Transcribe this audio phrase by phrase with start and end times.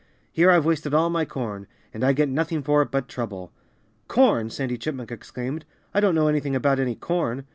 [0.31, 1.67] Here I've wasted all my corn.
[1.93, 3.51] And I get nothing for it but trouble."
[4.07, 5.63] "Corn!" Sandy Chipmunk exclaimed.
[5.93, 7.45] "I don't know anything about any corn!"